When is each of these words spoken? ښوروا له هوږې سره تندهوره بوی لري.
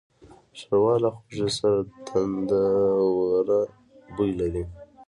ښوروا 0.59 0.93
له 1.03 1.09
هوږې 1.15 1.47
سره 1.57 1.79
تندهوره 2.07 3.61
بوی 4.15 4.31
لري. 4.39 4.63